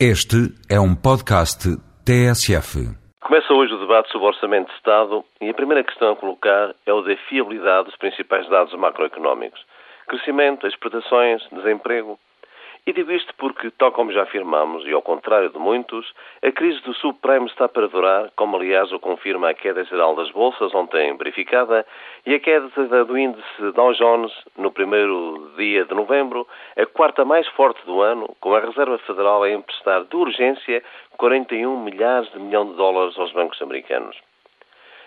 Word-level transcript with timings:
Este 0.00 0.50
é 0.68 0.80
um 0.80 0.92
podcast 0.92 1.70
TSF. 2.04 2.82
Começa 3.22 3.54
hoje 3.54 3.72
o 3.74 3.78
debate 3.78 4.10
sobre 4.10 4.26
o 4.26 4.30
Orçamento 4.30 4.66
de 4.66 4.74
Estado 4.74 5.24
e 5.40 5.48
a 5.48 5.54
primeira 5.54 5.84
questão 5.84 6.10
a 6.10 6.16
colocar 6.16 6.74
é 6.84 6.92
o 6.92 7.00
da 7.00 7.16
fiabilidade 7.28 7.86
dos 7.86 7.96
principais 7.96 8.48
dados 8.50 8.74
macroeconómicos. 8.74 9.64
Crescimento, 10.08 10.66
exportações, 10.66 11.42
desemprego. 11.52 12.18
E 12.86 12.92
digo 12.92 13.12
isto 13.12 13.34
porque, 13.38 13.70
tal 13.70 13.92
como 13.92 14.12
já 14.12 14.24
afirmamos, 14.24 14.86
e 14.86 14.92
ao 14.92 15.00
contrário 15.00 15.48
de 15.48 15.58
muitos, 15.58 16.12
a 16.42 16.52
crise 16.52 16.82
do 16.82 16.92
subprime 16.92 17.46
está 17.46 17.66
para 17.66 17.88
durar, 17.88 18.30
como 18.36 18.58
aliás 18.58 18.92
o 18.92 19.00
confirma 19.00 19.48
a 19.48 19.54
queda 19.54 19.84
geral 19.84 20.14
das 20.14 20.30
bolsas 20.30 20.74
ontem 20.74 21.16
verificada, 21.16 21.86
e 22.26 22.34
a 22.34 22.40
queda 22.40 22.68
do 23.06 23.16
índice 23.16 23.72
Dow 23.72 23.94
Jones 23.94 24.32
no 24.58 24.70
primeiro 24.70 25.50
dia 25.56 25.86
de 25.86 25.94
novembro, 25.94 26.46
a 26.76 26.84
quarta 26.84 27.24
mais 27.24 27.48
forte 27.48 27.82
do 27.86 28.02
ano, 28.02 28.36
com 28.38 28.54
a 28.54 28.60
Reserva 28.60 28.98
Federal 28.98 29.42
a 29.42 29.50
emprestar 29.50 30.04
de 30.04 30.14
urgência 30.14 30.82
41 31.16 31.82
milhares 31.82 32.30
de 32.32 32.38
milhões 32.38 32.68
de 32.68 32.76
dólares 32.76 33.18
aos 33.18 33.32
bancos 33.32 33.62
americanos. 33.62 34.14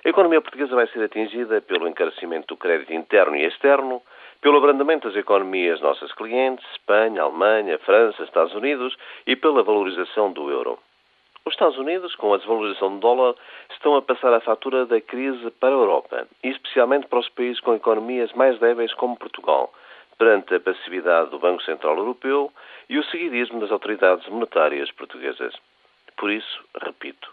A 0.04 0.10
economia 0.10 0.42
portuguesa 0.42 0.74
vai 0.74 0.88
ser 0.88 1.04
atingida 1.04 1.62
pelo 1.62 1.88
encarecimento 1.88 2.48
do 2.48 2.58
crédito 2.58 2.94
interno 2.94 3.36
e 3.36 3.46
externo, 3.46 4.02
pelo 4.42 4.58
abrandamento 4.58 5.08
das 5.08 5.18
economias 5.18 5.82
nossas 5.82 6.12
clientes, 6.14 6.66
Espanha, 6.72 7.24
Alemanha, 7.24 7.80
França, 7.80 8.24
Estados 8.24 8.54
Unidos, 8.54 8.96
e 9.26 9.36
pela 9.36 9.64
valorização 9.64 10.32
do 10.32 10.50
euro. 10.50 10.80
Os 11.46 11.54
Estados 11.54 11.78
Unidos, 11.78 12.14
com 12.16 12.34
a 12.34 12.38
desvalorização 12.38 12.96
do 12.96 13.00
dólar, 13.00 13.34
estão 13.72 13.96
a 13.96 14.02
passar 14.02 14.34
a 14.34 14.42
fatura 14.42 14.86
da 14.86 15.00
crise 15.00 15.50
para 15.52 15.70
a 15.70 15.80
Europa, 15.80 16.28
e 16.44 16.50
especialmente 16.50 17.08
para 17.08 17.20
os 17.20 17.30
países 17.30 17.62
com 17.62 17.74
economias 17.74 18.34
mais 18.34 18.60
débeis 18.60 18.94
como 18.94 19.18
Portugal, 19.18 19.74
perante 20.18 20.56
a 20.56 20.60
passividade 20.60 21.30
do 21.30 21.40
Banco 21.40 21.64
Central 21.64 21.98
Europeu 21.98 22.52
e 22.90 22.98
o 22.98 23.04
seguidismo 23.06 23.62
das 23.62 23.72
autoridades 23.72 24.28
monetárias 24.28 24.92
portuguesas. 24.92 25.54
Por 26.18 26.32
isso, 26.32 26.66
repito, 26.84 27.32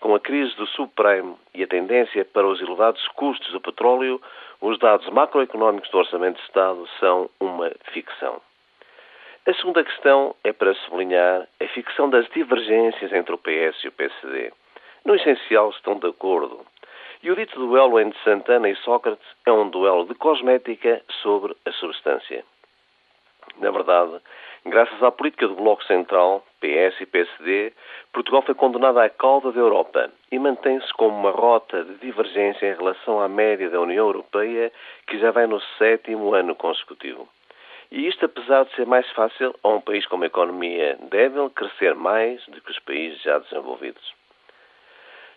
com 0.00 0.14
a 0.14 0.20
crise 0.20 0.54
do 0.56 0.66
subprime 0.66 1.36
e 1.54 1.62
a 1.62 1.66
tendência 1.66 2.24
para 2.24 2.46
os 2.46 2.60
elevados 2.60 3.06
custos 3.08 3.50
do 3.52 3.60
petróleo, 3.60 4.20
os 4.60 4.78
dados 4.78 5.08
macroeconómicos 5.10 5.90
do 5.90 5.98
Orçamento 5.98 6.36
de 6.36 6.42
Estado 6.44 6.88
são 7.00 7.30
uma 7.40 7.70
ficção. 7.92 8.40
A 9.46 9.54
segunda 9.54 9.84
questão 9.84 10.34
é 10.42 10.52
para 10.52 10.74
sublinhar 10.74 11.46
a 11.60 11.68
ficção 11.68 12.10
das 12.10 12.28
divergências 12.30 13.12
entre 13.12 13.34
o 13.34 13.38
PS 13.38 13.84
e 13.84 13.88
o 13.88 13.92
PSD. 13.92 14.52
No 15.04 15.14
essencial 15.14 15.70
estão 15.70 15.98
de 15.98 16.08
acordo. 16.08 16.66
E 17.22 17.30
o 17.30 17.36
dito 17.36 17.58
duelo 17.58 18.00
entre 18.00 18.18
Santana 18.24 18.68
e 18.68 18.76
Sócrates 18.76 19.26
é 19.46 19.52
um 19.52 19.68
duelo 19.68 20.04
de 20.06 20.14
cosmética 20.14 21.00
sobre 21.22 21.56
a 21.64 21.72
substância. 21.72 22.44
Na 23.58 23.70
verdade, 23.70 24.20
graças 24.66 25.02
à 25.02 25.10
política 25.10 25.48
do 25.48 25.54
Bloco 25.54 25.82
Central, 25.84 26.44
PS 26.60 27.00
e 27.00 27.06
PSD, 27.06 27.72
Portugal 28.12 28.42
foi 28.42 28.54
condenado 28.54 28.98
à 28.98 29.08
cauda 29.08 29.50
da 29.50 29.60
Europa 29.60 30.10
e 30.30 30.38
mantém-se 30.38 30.92
como 30.94 31.16
uma 31.16 31.30
rota 31.30 31.82
de 31.84 31.94
divergência 31.94 32.66
em 32.66 32.76
relação 32.76 33.20
à 33.20 33.28
média 33.28 33.70
da 33.70 33.80
União 33.80 34.06
Europeia, 34.06 34.70
que 35.06 35.18
já 35.18 35.30
vai 35.30 35.46
no 35.46 35.60
sétimo 35.78 36.34
ano 36.34 36.54
consecutivo. 36.54 37.28
E 37.90 38.06
isto 38.06 38.26
apesar 38.26 38.64
de 38.64 38.74
ser 38.74 38.86
mais 38.86 39.08
fácil 39.12 39.54
a 39.62 39.68
um 39.68 39.80
país 39.80 40.04
com 40.06 40.16
uma 40.16 40.26
economia 40.26 40.98
débil 41.10 41.48
crescer 41.50 41.94
mais 41.94 42.44
do 42.46 42.60
que 42.60 42.70
os 42.70 42.78
países 42.80 43.22
já 43.22 43.38
desenvolvidos. 43.38 44.12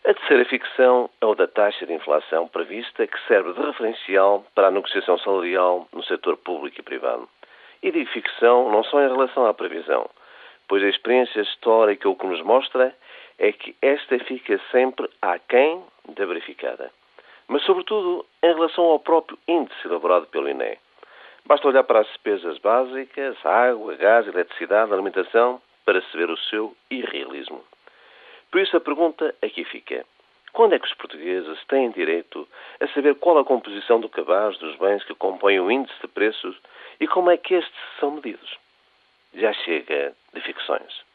A 0.05 0.13
terceira 0.13 0.45
ficção 0.45 1.09
é 1.21 1.25
o 1.25 1.35
da 1.35 1.47
taxa 1.47 1.85
de 1.85 1.93
inflação 1.93 2.47
prevista, 2.47 3.05
que 3.05 3.19
serve 3.27 3.53
de 3.53 3.61
referencial 3.61 4.45
para 4.55 4.67
a 4.67 4.71
negociação 4.71 5.17
salarial 5.19 5.87
no 5.93 6.03
setor 6.03 6.37
público 6.37 6.79
e 6.79 6.83
privado 6.83 7.29
e 7.81 7.91
de 7.91 8.05
ficção 8.05 8.71
não 8.71 8.83
só 8.83 9.01
em 9.01 9.07
relação 9.07 9.45
à 9.45 9.53
previsão, 9.53 10.09
pois 10.67 10.83
a 10.83 10.87
experiência 10.87 11.41
histórica 11.41 12.09
o 12.09 12.15
que 12.15 12.27
nos 12.27 12.41
mostra 12.41 12.95
é 13.37 13.51
que 13.51 13.75
esta 13.81 14.19
fica 14.19 14.59
sempre 14.71 15.09
aquém 15.21 15.83
da 16.09 16.25
verificada. 16.25 16.91
Mas, 17.47 17.63
sobretudo, 17.63 18.25
em 18.43 18.53
relação 18.53 18.83
ao 18.83 18.99
próprio 18.99 19.37
índice 19.47 19.87
elaborado 19.87 20.27
pelo 20.27 20.49
INE. 20.49 20.77
Basta 21.45 21.67
olhar 21.67 21.83
para 21.83 22.01
as 22.01 22.07
despesas 22.07 22.59
básicas, 22.59 23.35
água, 23.43 23.95
gás, 23.95 24.27
eletricidade, 24.27 24.93
alimentação, 24.93 25.59
para 25.83 26.01
se 26.01 26.15
ver 26.15 26.29
o 26.29 26.37
seu 26.37 26.75
irrealismo. 26.91 27.63
Por 28.51 28.61
isso 28.61 28.77
a 28.77 28.81
pergunta 28.81 29.33
aqui 29.41 29.63
fica. 29.63 30.05
Quando 30.53 30.73
é 30.73 30.79
que 30.79 30.87
os 30.87 30.93
portugueses 30.93 31.63
têm 31.65 31.91
direito 31.91 32.47
a 32.79 32.87
saber 32.87 33.15
qual 33.15 33.37
a 33.37 33.45
composição 33.45 33.99
do 33.99 34.09
cabaz 34.09 34.57
dos 34.57 34.75
bens 34.77 35.03
que 35.03 35.13
compõem 35.15 35.59
o 35.59 35.71
índice 35.71 35.99
de 36.01 36.07
preços 36.07 36.57
e 36.99 37.07
como 37.07 37.29
é 37.29 37.37
que 37.37 37.53
estes 37.55 37.79
são 37.99 38.11
medidos? 38.11 38.57
Já 39.33 39.53
chega 39.53 40.13
de 40.33 40.41
ficções. 40.41 41.08